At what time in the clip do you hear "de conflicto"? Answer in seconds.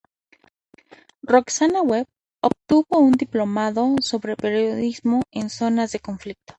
5.91-6.41